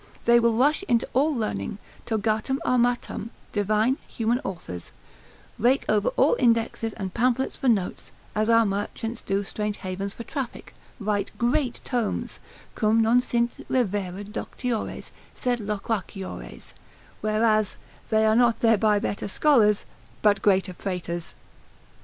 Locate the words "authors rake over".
4.43-6.07